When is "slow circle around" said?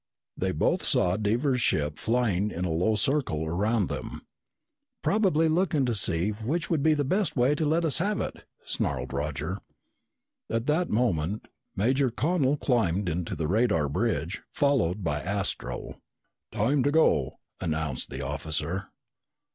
2.75-3.85